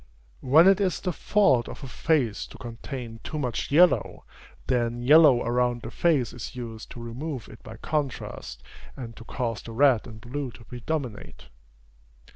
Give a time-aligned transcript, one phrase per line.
[0.39, 4.25] When it is the fault of a face to contain too much yellow,
[4.65, 8.63] then yellow around the face is used to remove it by contrast,
[8.97, 11.49] and to cause the red and blue to predominate.